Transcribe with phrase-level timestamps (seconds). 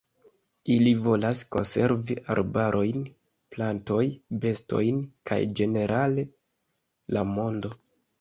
[0.75, 3.03] Ili volas konservi arbarojn,
[3.55, 4.01] plantoj,
[4.47, 6.25] bestojn kaj ĝenerale
[7.19, 7.73] la mondo.